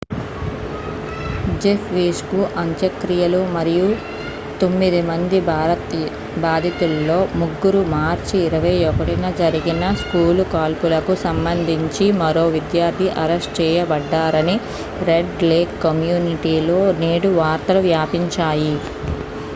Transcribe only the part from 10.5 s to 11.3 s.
కాల్పులకు